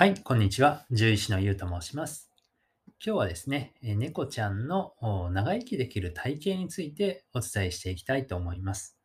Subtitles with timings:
[0.00, 0.86] はい、こんにちは。
[0.90, 2.30] 獣医師のゆうと申します。
[3.04, 4.92] 今日はですね、猫ちゃんの
[5.32, 8.96] 長生きできる体型についてお伝えしていきたいと思います。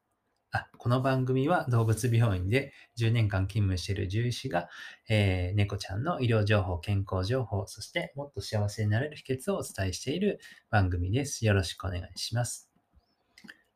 [0.51, 4.69] あこの番組は動物病院で10年間勤務している獣医師が、
[5.09, 10.39] えー猫ちゃんの医療情報、健康情報、そしてもっと幸せになれる秘訣をお伝えしている
[10.69, 11.43] 番組です。
[11.43, 12.69] よろしくお願いします。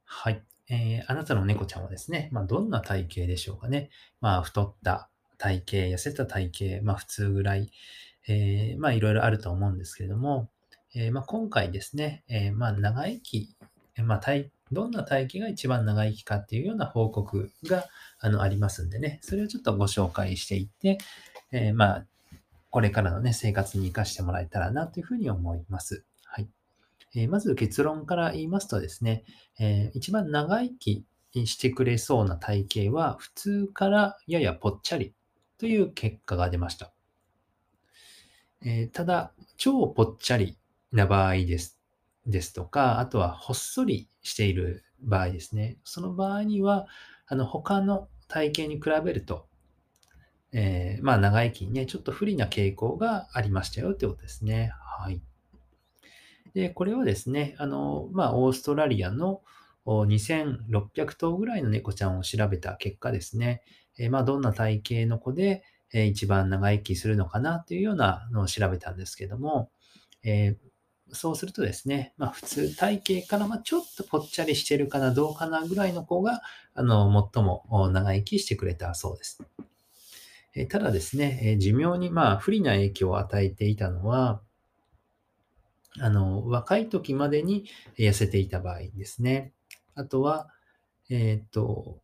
[0.06, 0.44] はい。
[0.70, 3.90] えーあなたの猫ちゃんはですね、まあ、どんな体型でしょうかね。
[4.22, 7.72] まあ、太った体型、痩せた体型、まあ、普通ぐらい、
[8.28, 10.50] えーまあ、いろいろあると思うんですけれども、
[10.96, 13.56] えーまあ、今回ですね、えーまあ、長生き、
[13.98, 17.86] まあ、体どんな体型が一番長生きかっていうような報告が
[18.20, 20.98] あのありますんでね、それをちょっとご紹介していって、
[21.52, 22.06] えーまあ、
[22.70, 26.04] これからのね、生活に活かしてもらえたらなというふうに思います。
[26.26, 26.50] はい。
[27.16, 29.24] えーまず結論から言いますとですね、
[29.60, 31.06] えー一番長生き
[31.46, 35.14] してくれそうな体型は、普通からややぽっちゃり
[35.58, 36.94] という結果が出ました。
[38.62, 40.58] えーただ、超ぽっちゃり
[40.92, 41.80] な場合です。
[42.26, 45.78] ですとか、あとはほっそりしている場合ですね。
[45.84, 46.88] その場合には、
[47.28, 49.48] あの他の体型に比べると、
[50.52, 54.72] えーまあ長生きにね、ちょっと不利な傾向がありましたよってことですね。
[55.00, 55.22] はい。
[56.54, 59.42] で、これはですね、あの、まあ、オーストラリアの
[60.06, 63.62] 2600頭ぐらいの猫ちゃんを調べた結果ですね、
[63.98, 69.72] えまあ、どんな体型の子で、えー一番長生きするのかなというようなのを調べたんですけども、
[70.24, 70.68] えー
[71.14, 76.42] そうするとですね、まあ、普通体型からまちょっとぽっちゃりしてるかな、どうかなぐらいの子が、
[76.74, 79.42] あの、最も長生きしてくれたそうです。
[80.54, 84.42] えただですね、え寿命にまあ不利な影響を与えていたのは、
[86.00, 87.66] あの、若い時までに
[87.98, 89.54] 痩せていた場合ですね。
[89.98, 90.48] あとは、
[91.10, 92.02] えーと、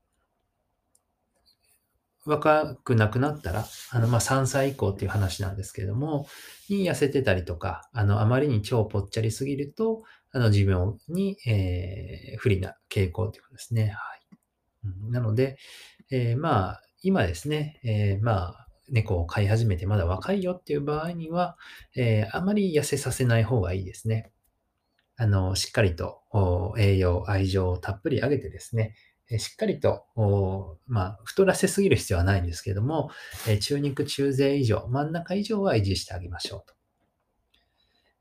[2.26, 6.26] 若くなくなったら、あの、まあ、3歳以降っていう話なんですけれども、
[6.70, 13.90] に痩せてたりとか、あの、あまりに超ぽっちゃりすぎると、あの、寿命に、えー不利な傾向ということですね。
[13.90, 15.12] はい。
[15.12, 15.58] なので、
[16.12, 21.58] えーまあ、今ですね、えーまあ、猫を飼い始めてまだ若いよっていう場合には、
[21.96, 24.32] えあまり痩せさせない方がいいですね。
[25.16, 26.22] あの、しっかりと
[26.78, 28.96] 栄養、愛情をたっぷりあげてですね、
[29.38, 30.06] しっかりと、
[30.88, 33.10] まあ、太らせすぎる必要はないんですけれども、
[33.62, 36.74] 中肉中背以上、真ん中以上は維持してあげましょうと。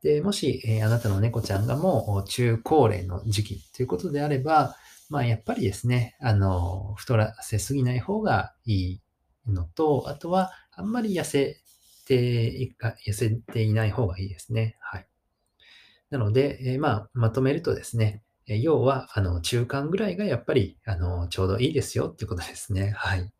[0.01, 4.75] で、もし、あなたの猫ちゃんがもう中高齢の時期ということであれば、
[5.09, 9.01] まあ、やっぱりですね、あの、太らせすぎない方がいい
[9.47, 11.61] のと、あとは、あんまり痩せ
[12.05, 14.77] ていか、痩せていない方がいいですね。
[14.81, 15.07] はい。
[16.13, 22.91] なので、えまあ、まとめるとですね、え要は、あの、中間ぐらいがやっぱり、あの、ちょうどいいですよっていうことですね。
[22.95, 23.31] はい。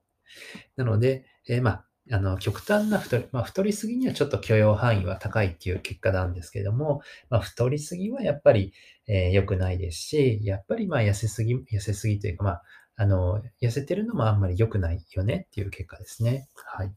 [0.77, 8.73] なので、えまあ、あの、極端な太り、まあ、太りすぎにはちょっと許容範囲は高いっていう結果なんですけども、まあ、太りすぎはやっぱり、
[9.07, 12.63] えー良くないですし、やっぱりまあ痩せすぎ、痩せすぎというか、まあ、
[12.95, 16.47] あの、痩せてるのもあんまり良くないよねっていう結果ですね。
[16.65, 16.93] はい。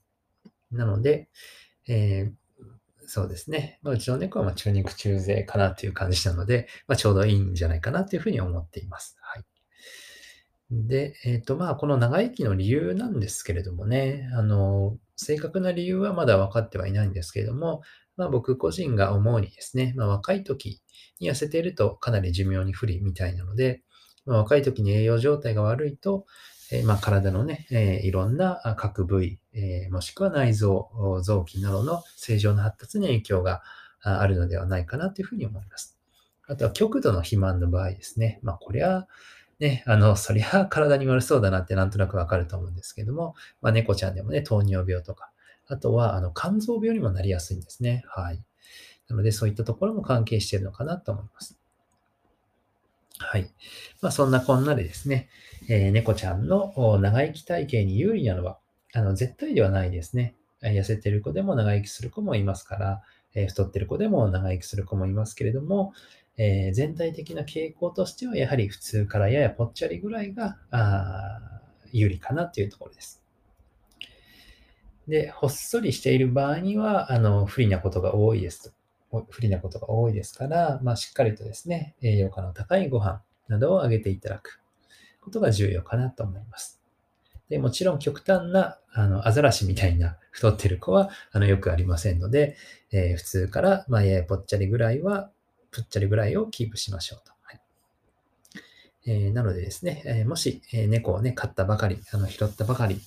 [0.72, 1.28] なので、
[1.88, 2.46] えー
[3.06, 3.78] そうですね。
[3.83, 9.17] ま、うちの猫はま中肉中背かなっていう感じなので、まあ、ちょうどいいんじゃないかなというふうに思っています。
[9.21, 9.44] はい。
[10.71, 17.83] で、えっ、と、まあ、この長生きの理由なんですけれどもね、あの、正確な理由はまだ分かってはいないんですけれども、
[18.16, 20.83] まあ、僕個人が思うにですね、まあ、若い時
[21.21, 23.83] に痩せているとかなり寿命に不利みたいなので、
[24.26, 26.26] まあ、若い時に栄養状態が悪いと、
[26.72, 30.91] えまあ、体のね、えいろんな各部位、えもしくは内臓、
[31.22, 33.62] 臓器などの正常な発達に影響が
[34.03, 35.97] ああるのではないかなというふうに思います。
[36.48, 38.38] あとは極度の肥満の場合ですね。
[38.42, 39.09] まあ、これは、
[39.59, 45.31] ね、あの、そりゃ体に悪そうだなってなんとなくわかると思うんですけども、まあ、猫ちゃんでもね、糖尿病とか、
[45.66, 48.04] あとは、あの、肝臓病にもなりやすいんですね。
[48.06, 48.42] はい。
[49.09, 51.59] なので、そういったところも関係しているのかなと思います。
[53.19, 53.50] はい。
[54.03, 55.28] まあ、そんなこんなでですね、
[55.69, 58.59] えー猫ちゃんの長生き体型に有利なのは、
[58.93, 60.34] あの、絶対ではないですね。
[60.63, 63.03] 痩せてる子でも長生きする子もいますから、
[63.34, 65.92] えー太ってる子でも長生きする子もいますけれども、
[66.36, 71.41] えー全体的な傾向としては、やはり普通からややぽっちゃりぐらいが、あ
[71.92, 73.22] 有利かなというところです。
[75.09, 78.77] で、ほっそりしている場合には、あの、不利なことが多いですと。
[79.30, 84.60] 不利なことが多いですから、まあ、しっかりとですね、栄養価の高いご飯などをあげていただく
[85.21, 86.80] ことが重要かなと思います。
[87.48, 92.57] で、もちろん極端な、あの、アザラシみたいな太ってる子は、あの、よくありませんので、
[92.91, 95.30] えー普通から、まあ、ややぽっちゃりぐらいは、
[95.71, 97.35] ぽっちゃりぐらいをキープしましょうと。
[99.06, 103.00] えー、なのでですね、えー、もし、え猫をね、飼ったばかり、あの、拾ったばかり、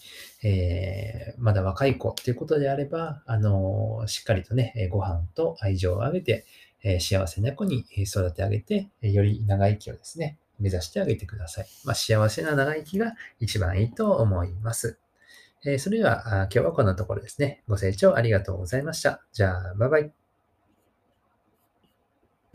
[0.43, 6.45] えまだ若い子ということであれば、あのしっかりとね、ご飯と愛情をあげて、
[6.81, 11.67] え幸せな子に育て上げて、より長生きをですね、目指してあげてください。
[11.83, 14.97] まあ、幸せな長生きが一番いいと思います。
[15.65, 17.63] えそれでは、今日はこんなところですね。
[17.67, 19.21] ご清聴ありがとうございました。
[19.33, 20.18] じゃあ、バイバイ。